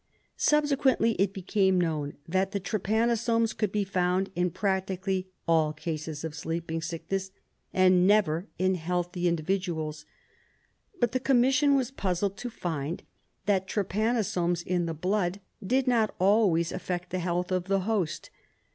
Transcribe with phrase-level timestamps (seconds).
[0.37, 6.33] Subsequently it became known that the trypanosomes could be found in practically all cases of
[6.33, 7.29] sleeping sickness,
[7.71, 10.07] and never in healthy individuals.
[10.99, 13.03] But the Commission was puzzled to find
[13.45, 18.31] that trypanosomes in the blood did not always affect the health of the host.